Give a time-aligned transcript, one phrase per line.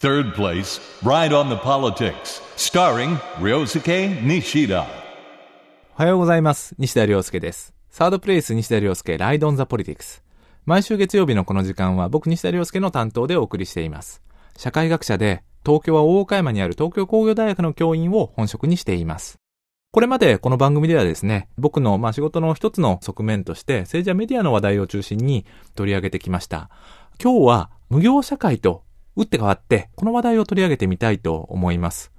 [0.00, 4.86] Third place, Ride on the Politics, starring Ryosuke Nishida.
[5.94, 6.74] おはようございます。
[6.78, 7.74] 西田亮介です。
[7.90, 10.24] サードプレイス西田亮介ライドオンザポリティクス。
[10.64, 14.22] 毎週月曜日のこの時間は僕西田亮介の担当でお送りしています。
[14.56, 19.36] 社会学者で東京は大岡山にある東京工業大学の教員を本職にしています。
[19.92, 25.44] これまでこの番組ではですね、僕のまあ仕事の一つの側面として政治やメディアの話題を中心に
[25.74, 26.70] 取り上げてきました。
[27.22, 28.84] 今日は無業社会と
[29.16, 32.12] 打って変わってこの話題を取り上げてみたいと思います。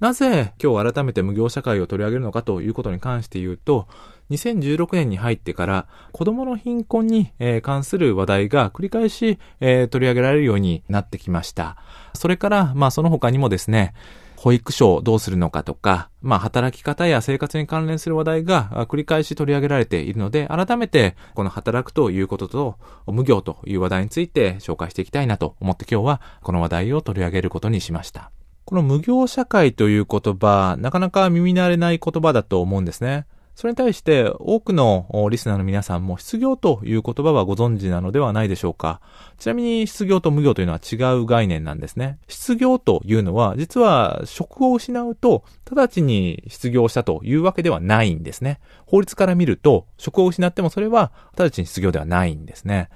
[0.00, 3.86] なぜ今日改めて無業社会を取り上げるのかということに関して言うと、
[4.30, 7.30] 2016年に入ってから子供の貧困に、
[7.62, 11.76] 関する話題が繰り返し、取り上げられるようになってきました。
[12.14, 13.94] それから、まあその他にもですね、
[14.42, 28.32] 保育所をどうするのかとか、まあ働き方や生活に関連する話題が繰り返し取り上げられているので、改めてこの働くということと無業という話題について紹介していきたいなと思って今日はこの話題を取り上げることにしました。
[28.64, 33.26] この無業社会という言葉、なかなか耳慣れない言葉だと思うんですね。
[33.54, 39.00] それに対して多くのリスナーの皆さんも失業という言葉はご存知なのではないでしょうか。
[39.38, 42.18] ちなみに失業と無業というのは違う概念なんですね。
[42.28, 48.58] 失業というのは実は職を失うと直ちに失業したというわけではないんですね。
[48.86, 52.88] 法律から見ると職を失ってもそれは直ちに失業ではないんですね。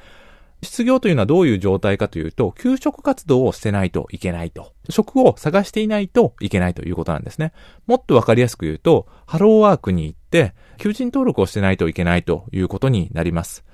[0.63, 4.73] 失業というのはどういう状態かというと、休職活動をしてないといけないと。
[4.89, 7.53] 職を探していないといけないということなんですね。
[7.87, 13.65] もっとわかりやすく言うと、ハローワークに行って、求人登録をしてないといけないということになります。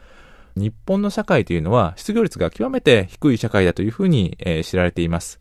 [0.57, 5.41] 日本の社会というのは失業率が極めて低い社会だというふうに、えー知られています。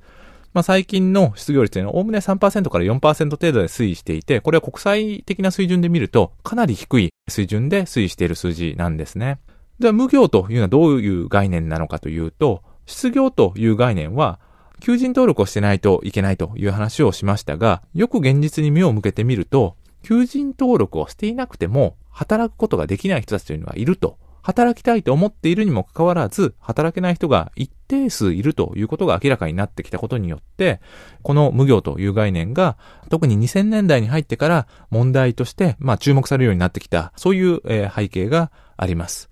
[0.53, 9.39] まあ、最近の失業率というのはおおむね3%から4%程度で推移していて、これは国際的な水準で見るとかなり低い水準で推移している数字なんですね。
[9.81, 14.39] では、無業というのはどういう概念なのかというと、失業という概念は、
[14.79, 24.17] 求人登録をしてないといけないという話をしましたが、よく現実に目を向けてみると、求人登録をしていなくても、働くことができない人たちというのがいると。
[24.43, 30.81] 働きたいと思っているにもかかわらず、働けない人が一定数いるということが明らかになってきたことによって、
[31.21, 32.77] この無業という概念が、
[33.09, 39.30] 特に2000年代に入ってから問題として、まあ注目されるようになってきた、そういう、えー背景があります。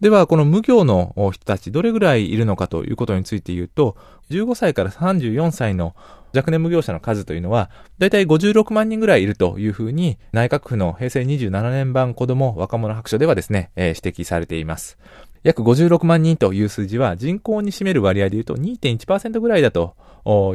[0.00, 3.96] では、この無業の人たち、どれぐらいいるのかということについて言うと、
[4.30, 5.94] 15歳から34歳の
[6.34, 14.98] 若年無業者の数というのは、だいたい56万人ぐらいいるというふうに、内閣府の平成27年版子ども若者白書ではですね、えー指摘されています。
[15.42, 19.94] 約56万人という数字は人口に占める割合で言うと2.1%ぐらいだと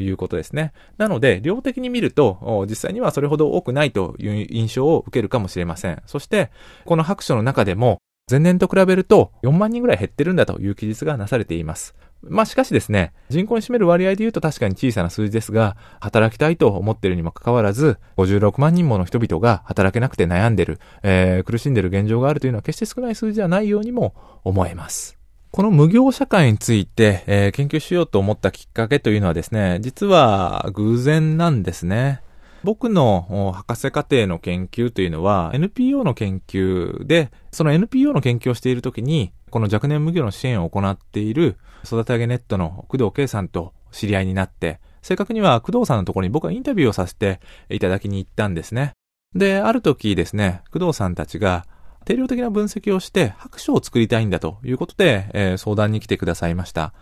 [0.01, 0.73] いうことですね。
[0.97, 6.01] なので、量的に見ると、実際にはそれほど多くないという印象を受けるかもしれません。
[6.05, 6.51] そして、
[6.85, 11.93] この白書の中でも、前年と比べると4万人ぐらい減ってるんだという記述がなされています。
[12.23, 25.17] まあしかしですね、人口に占める割合で言うと確かに小さな数字ですが、働きたいと思っているにもかかわらず、56万人もの人々が働けなくて悩んでる、えー苦しんでる現状があるというのは決して少ない数字ではないようにも思えます。
[25.51, 32.21] この無業社会について、えー研究しようと思ったきっかけというのはですね、実は偶然なんですね。
[32.63, 47.39] 僕の博士課程の研究というのは NPO の研究で、その NPO の研究をしているときに、この若年無業の支援を行っている育て上げネットの工藤圭さんと知り合いになって、正確には工藤さんのところに僕はインタビューをさせて
[47.69, 48.93] いただきに行ったんですね。
[49.35, 51.65] で、ある時ですね、工藤さんたちが
[52.05, 56.93] 定量的な分析をして白書を作りたいんだということで、えー相談に来てくださいました。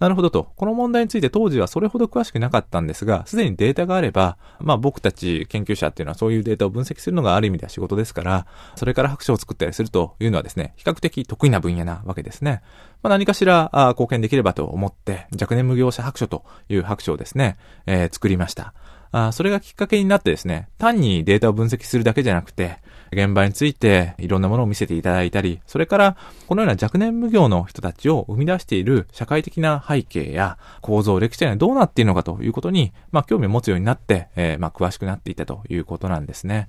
[0.00, 0.48] なるほどと。
[0.56, 12.62] この問題について当時はそれほど詳しくなかったんですが、すでにデータがあれば、まあ僕たち研究者っていうのはそういうデータを分析するのがある意味では仕事ですから、それから白書を作ったりするというのはですね、比較的得意な分野なわけですね。
[13.02, 17.56] まあ何かしらあ貢献できればと思って、若年無業者白書という白書をですね、
[17.86, 18.74] えー作りました。
[19.16, 22.78] あそれがきっかけになってですね、単にデータを分析するだけじゃなくて、
[23.12, 26.16] 現場についていろんなものを見せていただいたり、それから
[26.48, 36.68] このような若年無業の人たちを生み出している社会的な背景や構造、歴史というのはどうなっているのかということに、まあ興味を持つようになって、えーまあ詳しくなっていたということなんですね。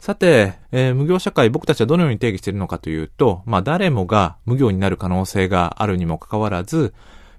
[0.00, 6.92] さて、えー無業社会、僕たちはどのように定義しているのかというと、まあ誰もが無業になる可能性があるにもかかわらず、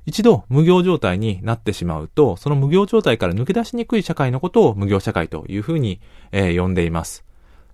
[0.06, 6.00] 一度無業状態になってしまうと、その無業状態から抜け出しにくい社会のことを無業社会というふうに、
[6.32, 7.26] えー呼んでいます。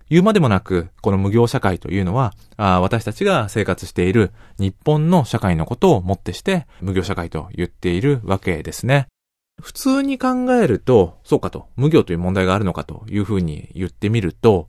[0.08, 9.06] 言うまでもなく、この無業社会というのは、あ私たちが生活している日本の社会のことをもってして、無業社会と言っているわけですね。
[9.60, 14.68] 普通に考えると、そうかと、無業という問題があるのかというふうに言ってみると、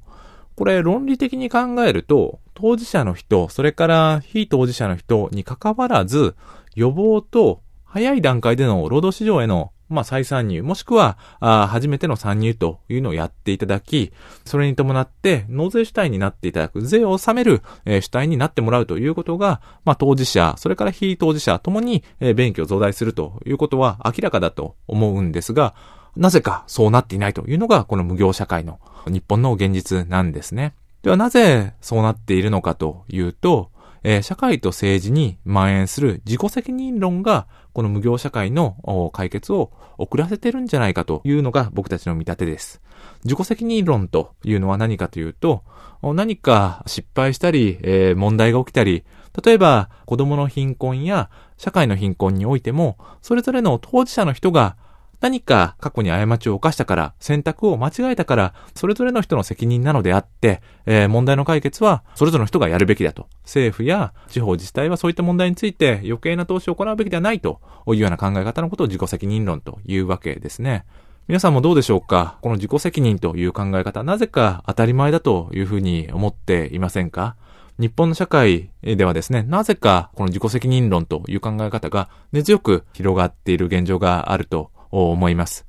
[0.56, 6.36] これ論理的に考えると、当事者の人、それから非当事者の人に関わらず、
[6.76, 14.12] 予防と早い段階での労働市場へのまあ、再参入、もしくは、あ初めての参入というのをやっていただき、
[14.44, 25.76] それに伴って、納税主体になっていただく、税を納める、えー、主体になってもらうということが、まあ、当事者、それから非当事者ともに、えー、便宜を増大するということは明らかだと思うんですが、
[26.16, 30.74] なぜかそうなっていないというのが、この無業社会の日本の現実なんですね。
[31.04, 33.72] ではなぜそうなっているのかというと、
[34.04, 42.82] えー、社会と政治に蔓延する自己責任論が、この無業社会の解決を遅らせてるんじゃないかというのが僕たちの見立てです。
[43.24, 45.64] 自己責任論というのは何かというと、
[46.02, 49.04] 何か失敗したり、えー、問題が起きたり、
[49.44, 54.76] 例えば子供の貧困や社会の貧困においても、それぞれの当事者の人が
[55.24, 63.30] 何か過去に過ちを犯したから、選択を間違えたから、それぞれの人の責任なのであって、えー、問題の解決はそれぞれの人がやるべきだと。
[63.44, 70.84] 政府や地方自治体はそういった問題について余計な投資を行うべきではないというような考え方のことを自己責任論というわけですね。
[71.30, 72.38] 皆さんもどうでしょうか？
[72.42, 77.38] この自己責任という考え方、なぜか当たり前だというふうに思っていませんか？
[77.80, 85.66] 日本の社会ではですね、なぜかこの自己責任論という考え方が根強く広がっている現状があると思います。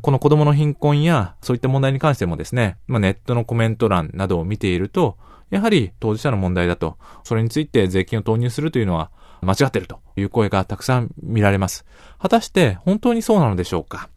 [0.00, 5.16] この子供の貧困やそういった問題に関してもですね、まあ、ネットのコメント欄などを見ていると、
[5.50, 11.84] やはり当事者の問題だと、それについて税金を投入するというのは間違ってるという声がたくさん見られます。
[12.18, 14.08] 果たして本当にそうなのでしょうか？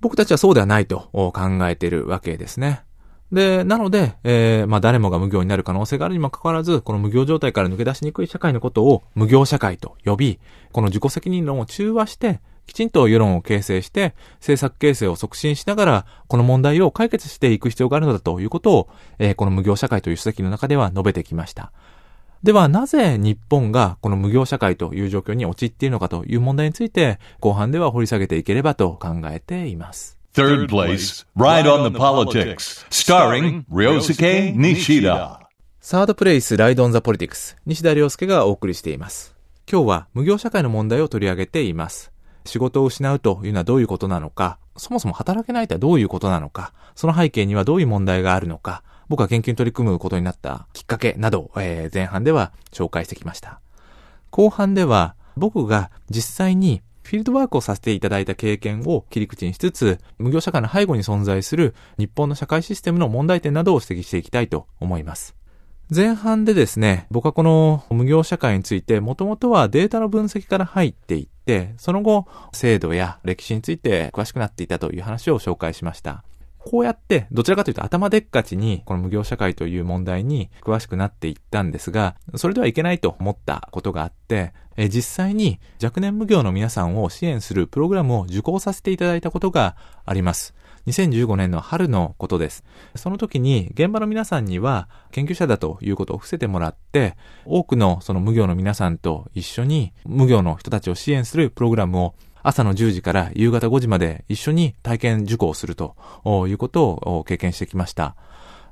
[0.00, 1.32] 僕たちはそうではないと考
[1.68, 2.82] えているわけですね。
[3.30, 10.40] で、なので、えー、まあ誰もが無業になる可能性があるにもかかわらず、この無業状態から抜け出しにくい社会のことを無業社会と呼び、
[10.72, 18.88] この自己責任論を中和して、きちんと世論を形成して、政策形成を促進しながら、この問題を解決していく必要があるのだということを、
[19.18, 21.72] えー、この無業社会という書籍の中では述べてきました。
[22.42, 30.18] では、なぜ日本がこの無業社会という状況に陥っているのかという問題について、後半では掘り下げていければと考えています。
[30.34, 35.42] Third place, Ride on the Politics, starring Ryosuke Nishida.
[35.80, 39.34] サードプレイス、ライドオンザポリティクス、西田亮介がお送りしています。
[39.70, 42.11] 今日は無業社会の問題を取り上げています。
[42.44, 53.60] 仕事を失うというのはどういうことなのか、そもそも働けないとはどういうことなのか、その背景にはどういう問題があるのか、僕は研究に取り組むことになったきっかけなど、えー、前半では紹介してきました。
[54.30, 65.34] 後半では僕が実際にフィールドワークをさせていただいた経験を切り口にしつつ、無業社会の背後に存在する日本の社会システムの問題点などを指摘していきたいと思います。
[65.94, 71.31] 前半でですね、僕はこの無業社会について、もともとはデータの分析から入っていて、
[71.76, 76.24] その後、制度や歴史について詳しくなっていたという話を紹介しました。
[76.58, 90.54] こうやって、どちらかというと頭でっかちに、この無業社会という問題に詳しくなっていったんですが、それではいけないと思ったことがあって、え実際に若年無業の皆さんを支援するプログラムを受講させていただいたことがあります。
[90.86, 92.64] 2015年の春のことです。
[92.96, 105.94] その時に現場の皆さんには研究者だということを伏せてもらって、多くのその無業の皆さんと一緒に無業の人たちを支援するプログラムを朝の10時から夕方5時まで一緒に体験受講すると
[106.48, 108.16] いうことを経験してきました。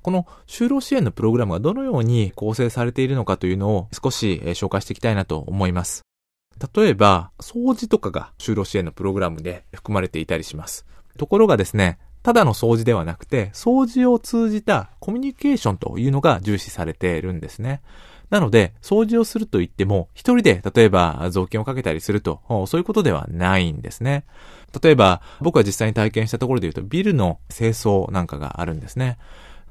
[0.03, 6.03] この就労支援のプログラムがどのように構成されているのかというのを少し紹介していきたいなと思います。
[6.75, 10.85] 例えば、掃除とかが就労支援のプログラムで含まれていたりします。
[11.21, 17.83] ところがですね、ただの掃除ではなくて、掃除を通じたコミュニケーションというのが重視されているんですね。
[18.31, 24.25] なので、掃除をすると言っても、一人で、例えば、雑巾をかけたりすると、そういうことではないんですね。
[24.83, 29.19] 例えば、僕は実際に体験したところで言うと、ビルの清掃なんかがあるんですね。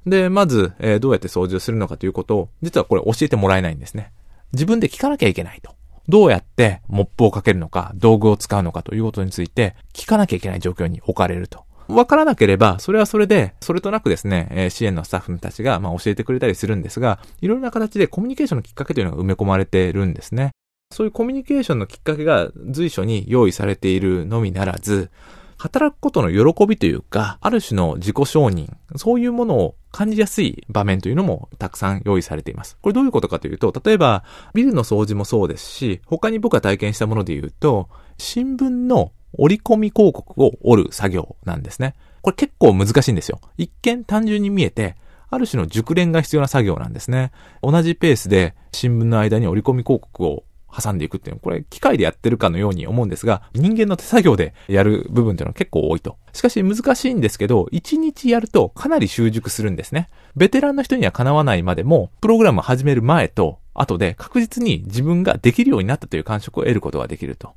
[0.05, 4.11] で、まず、えー、どうやって掃除をするのかということを、実はこれ教えてもらえないんですね。
[4.53, 5.78] 自分で聞かなきゃいけないと。
[6.09, 11.65] どうやってモップをかけるのか、道具を使うのかということについて、聞かなきゃいけない状況に置かれると。
[11.87, 20.49] わからなければ、それはそれで、それとなくですね、え支援のスタッフたちが、ま、教えてくれたりするんですが、いろいろな形でコミュニケーションのきっかけというのが埋め込まれてるんですね。
[20.91, 25.11] そういうコミュニケーションのきっかけが随所に用意されているのみならず、
[25.59, 32.77] 働くことの喜びというか、ある種の自己承認、そういうものを感じやすい場面というのもたくさん用意されています。
[32.81, 41.95] これどういうことかというと、例えば、ビルの掃除もそうですし、他に僕が体験したもので言うと、新聞の折り込み広告を折る作業なんですね。
[42.21, 43.39] これ結構難しいんですよ。
[43.57, 44.95] 一見単純に見えて、
[45.31, 47.31] ある種の熟練が必要な作業なんですね。
[47.61, 50.43] 同じペースで新聞の間に折り込み広告を
[50.75, 56.17] 挟んでいくっていうのは、これ機械でやってるかのように思うんですが、人間の手作業でやる部分っていうのは結構多いと。
[56.33, 60.09] しかし難しいんですけど、1日やるとかなり習熟するんですね。
[60.35, 67.53] ベテランの人にはかなわないまでも、プログラムを始める前と後で確実に自分ができるようになったという感触を得ることができると。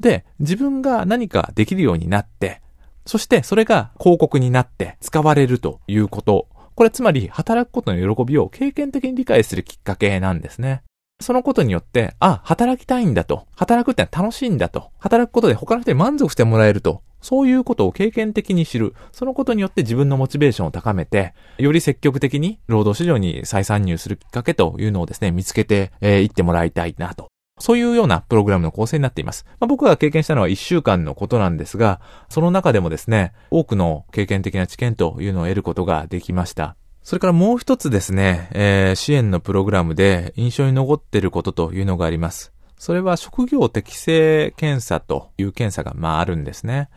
[0.00, 2.60] で、自分が何かできるようになって、
[3.04, 6.48] そしてそれが広告になって使われるということ。
[6.74, 10.82] これつまり働くことの喜びを経験的に理解するきっかけなんですね。
[11.20, 13.46] そのことによって、あ、働きたいんだと。
[13.56, 14.90] 働くって楽しいんだと。
[14.98, 17.02] 働くことで他の人に満足してもらえると。
[17.20, 18.94] そういうことを経験的に知る。
[19.10, 27.28] そのことによって自分のモチベーションを高めて、より積極的に労働市場に再参入するきっかけというのをですね、見つけてい、えー、ってもらいたいなと。
[27.58, 29.44] そういうようなプログラムの構成になっています。
[29.58, 36.76] まあ、僕が経験したのは1週間のことなんですが、その中でもですね、多くの経験的な知見というのを得ることができました。
[37.08, 42.52] それからもう一つですね、えー、支援のプログラムで印象に残っていることというのがあります。
[42.76, 46.90] それは職業適性検査という検査が、まああるんですね。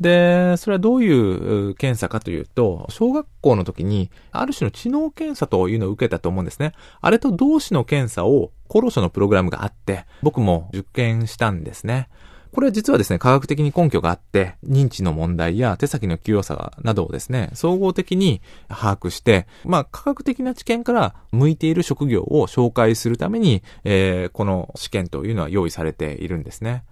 [0.00, 6.72] で、それはどういう検査かというと、小学校の時に、ある種の知能検査というのを受けたと思うんですね。
[7.02, 12.08] あれと同士の検査を、厚労省のプログラムがあって、僕も受験したんですね。
[12.52, 26.84] これは実はですね、科学的に根拠があって、認知の問題や手先の器用さなどをですね、総合的に把握して、まあ、科学的な知見から向いている職業を紹介するために、えー、この試験というのは用意されているんですね。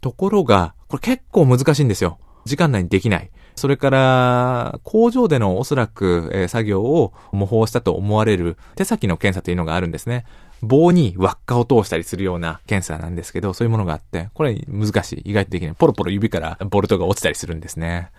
[0.00, 2.18] ところが、これ結構難しいんですよ。
[2.44, 3.30] 時間内にできない。
[3.54, 10.24] それから、工場でのおそらく、えー、作業を模倣したと思われる手先の検査というのがあるんですね。
[10.62, 15.30] 棒に輪っかを通したりするような検査なんですけど、そういうものがあって、これ難しい。
[15.30, 15.74] 意外とできない。
[15.74, 18.10] ポロポロ指からボルトが落ちたりするんですね。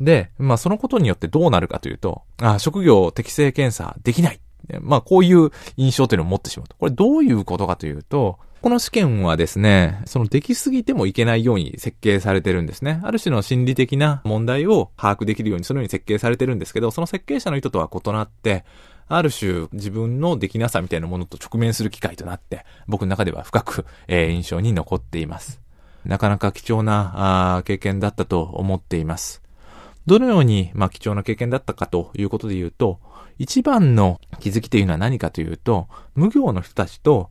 [0.00, 4.40] で、まあそのことによってどうなるかというと、あ職業適正検査できない。
[4.80, 6.76] まあこういう印象というのを持ってしまうと。
[6.76, 13.00] これどういうことかというと、この試験はですね、そのできすぎてもいけないように設計されてるんですね。
[13.04, 18.64] ある種の心理的な問題を把握できるようにそのように設計されてるんですけど、その設計者の意図とは異なって、
[19.06, 25.60] ある種自分のできなさみたいなものと直面する機会となって、僕の中では深く、えー、印象に残っています。
[26.04, 29.42] なかなか貴重なあ経験だったと思っています。
[30.06, 32.98] どのように、まあ、貴重な経験だったかということで言うと、
[33.38, 37.30] 一番の気づきというのは何かというと、無業の人たちと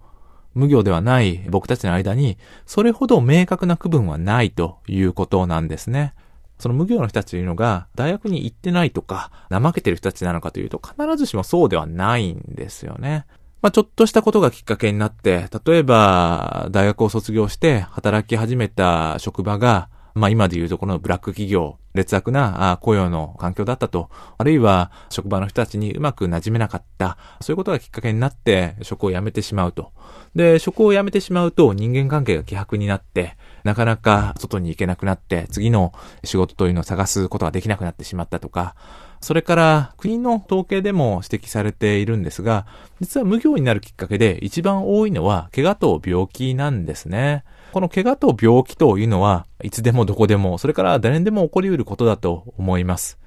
[0.58, 6.14] 無業ではない僕たちの間に、それほど明確な区分はないということなんですね。
[6.58, 13.26] その無業の人たちというのが、大学に行ってないとか、怠けてる人たちなのかというと、必ずしもそうではないんですよね。
[13.62, 29.92] まあ、ちょっとしたことがきっかけになって、例えば、大学を卒業して働き始めた職場が、まあ今でいうところのブラック企業、劣悪な雇用の環境だったと、あるいは職場の人たちにうまく馴染めなかった、そういうことがきっかけになって職を辞めてしまうと。
[30.36, 35.94] で、職を辞めてしまうと人間関係が希薄になって、なかなか外に行けなくなって、次の
[36.24, 38.76] 仕事というのを探すことができなくなってしまったとか、
[39.20, 42.68] それから国の統計でも指摘されているんですが、
[43.02, 47.44] 実は無業になるきっかけで一番多いのは怪我と病気なんですね。
[47.78, 53.20] この怪我と病気というのは、いつでもどこでも、それから誰にでも起こり得ることだと思います。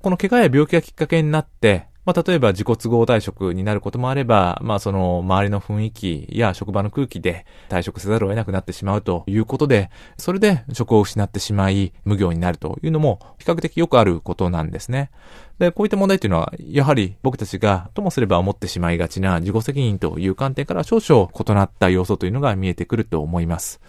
[0.00, 15.10] この怪我や病気がきっかけになって、まあ、例えば自己都合退職になることもあれば、まあ、その周りの雰囲気や職場の空気で退職せざるを得なくなってしまうということで、それで職を失ってしまい無業になるというのも比較的よくあることなんですね。
[15.58, 23.80] で、こういった問題というのは、やはり僕たちがともすれば思ってしまいがちな自己責任という観点から少々異なった要素というのが見えてくると思います。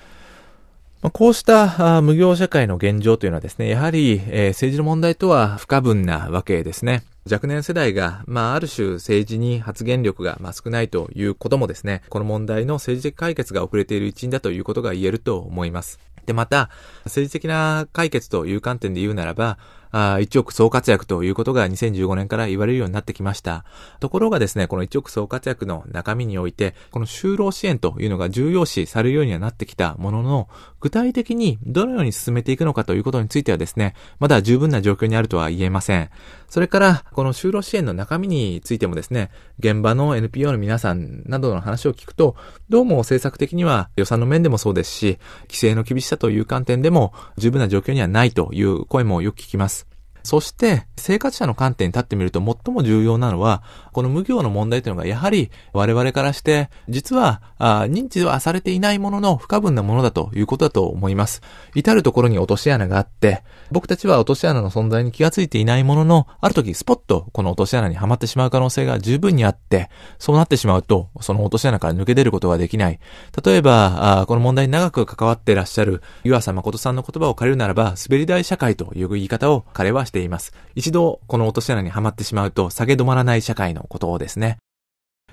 [1.11, 7.03] こうした無業社会の現状というのはですね、やはり、え、政治の問題とは不可分なわけですね。
[7.27, 15.99] 若年世代が、まあ、ある種政治に発言力が、まあ、少ないということもですね、この問題の政治的解決が遅れている一因だということが言えると思います。
[16.27, 16.69] で、また、
[17.05, 19.57] 政治的な解決という観点で言うならば、
[19.97, 23.63] あ一億総活躍ということが2015年から言われるようになってきました。
[24.01, 30.49] ところがですね、この一億総活躍の中身において、この就労支援というのが重要視されるようにはなってきたものの、
[30.81, 36.09] 具体的にどのように進めていくのかということについてはですね、まだ十分な状況にあるとは言えません。
[36.49, 42.35] それから、この就労支援の中身についてもですね、現場の NPO の皆さんなどの話を聞くと、
[42.67, 49.84] どうも政策的には予算の面でもそうですし、規制の厳しさという観点でも十分な状況にはないという声もよく聞きます。
[50.25, 53.61] そして、生活者の観点に立ってみると最も重要なのは、
[53.93, 61.43] この無業の問題というのがやはり我々からして、実は認知はされていないものの不可分なものだということだと思います。
[61.75, 72.99] 至るところに落とし穴があって、僕たちは落とし穴の存在に気がついていないものの、ある時スポッとこの落とし穴にはまってしまう可能性が十分にあって、そうなってしまうと、その落とし穴から抜け出ることができない。
[73.45, 80.53] 例えば、この問題に長く関わっていらっしゃる湯浅誠さんの言葉を借りるならば、滑り台社会という言い方を彼はしてています。
[80.75, 84.57] 一度この落とし穴にはまってしまうと下げ止まらない社会のことをですね。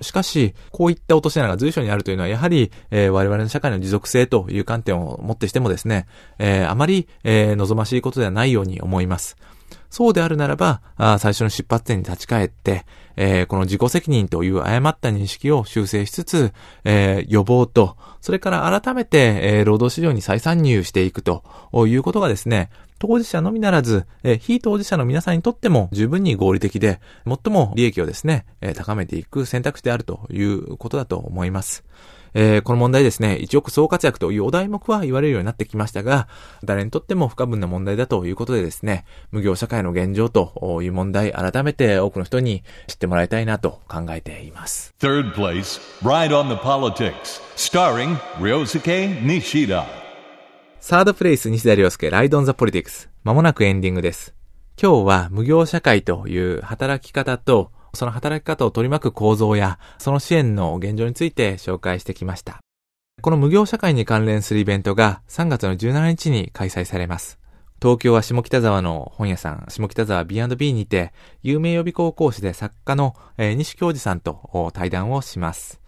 [0.01, 6.07] しかし、こういった落とし穴が随所にあるというのは、やはり、えー、我々の社会の持続性という観点をもってしてもですね、
[6.39, 9.37] えー、あまり、えー、望ましいことではないように思います。
[9.89, 12.85] そうであるならば、あ最初の出発点に立ち返って、
[13.15, 16.51] えー、この自己責任という誤った認識を修正しつつ、
[16.83, 21.43] えー、予防と、それから改めて、えー、労働市場に再参入していくと
[21.87, 22.71] いうことがですね、
[23.05, 31.83] 当事者のみならず、え非当事者の皆さんにとっても十分に合理的で、最も利益をですね、え高めていく選択肢であるということだと思います。
[32.33, 36.29] えー、この問題ですね、一億総活躍というお題目は言われるようになってきましたが、
[36.63, 44.95] 誰にとっても不可分な問題だということでですね、無業社会の現状という問題、改めて多くの人に知ってもらいたいなと考えています。
[44.99, 50.02] Third place, Ride on the Politics, starring Ryosuke Nishida.
[50.85, 53.09] サードプレイス西田亮介ライドンザポリティクス。
[53.23, 54.35] まもなくエンディングです。
[54.77, 62.59] 今日は無業社会という働き方と、その働き方を取り巻く構造や、その支援の現状について紹介してきました。
[63.21, 67.39] この無業社会に関連するイベントが3月の17日に開催されます。
[67.81, 71.13] 東京は下北沢の本屋さん、下北沢 B&B にて、
[71.43, 75.79] 有名予備校講師で作家の、えー、西教授さんと対談をします。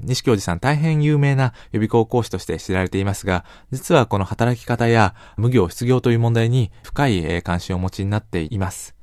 [0.00, 8.96] 西教授さん大変有名な予備校講師として知られていますが、実はこの働き方や無業失業という問題に深い関心をお持ちになっています。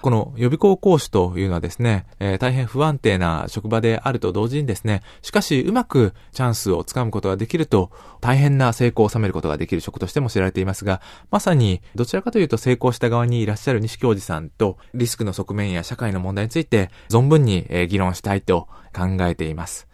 [0.00, 19.89] この予備校講師というのはですね、えー、大変不安定な職場であると同時にですね、しかしうまくチャンスをつかむことができると、大変な成功を収めることができる職としても知られていますが、まさにどちらかというと成功した側にいらっしゃる西教授さんと、リスクの側面や社会の問題について存分に議論したいと考えています。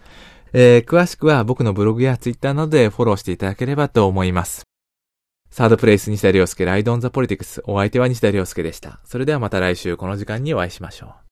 [0.53, 4.62] えー、詳しくは僕のブログやツイッターなどでフォローしていただければと思います。
[5.50, 7.62] サードプレイス西田亮介ライドオンザポリティクス。
[7.67, 9.00] お相手は西田亮介でした。
[9.05, 11.15] それではまた来週この時間にお会いしましょう。